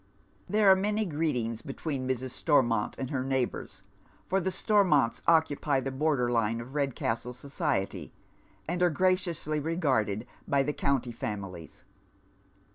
There 0.49 0.67
are 0.71 0.75
many 0.75 1.05
greetings 1.05 1.61
between 1.61 2.07
Mrs. 2.09 2.31
Stormont 2.31 2.95
and 2.97 3.11
her 3.11 3.23
neighbours— 3.23 3.83
^f 4.29 4.33
or 4.33 4.39
the 4.39 4.49
Stormonts 4.49 5.21
occupy 5.27 5.79
the 5.79 5.91
border 5.91 6.31
line 6.31 6.59
of 6.59 6.69
£ed 6.69 6.95
casile 6.95 7.33
society, 7.35 8.11
and 8.67 8.81
are 8.81 8.89
graciously 8.89 9.59
regarded 9.59 10.25
by 10.47 10.63
the 10.63 10.73
county 10.73 11.11
families. 11.11 11.83